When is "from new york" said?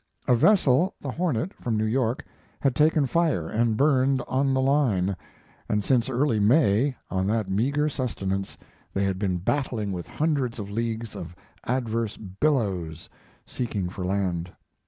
1.53-2.25